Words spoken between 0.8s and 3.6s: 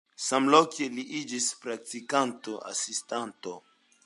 li iĝis praktikanto, asistanto.